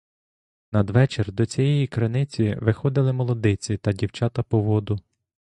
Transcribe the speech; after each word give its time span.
Надвечір 0.71 1.31
до 1.31 1.45
цієї 1.45 1.87
криниці 1.87 2.57
виходили 2.61 3.13
молодиці 3.13 3.77
та 3.77 3.91
дівчата 3.91 4.43
по 4.43 4.59
воду. 4.61 4.99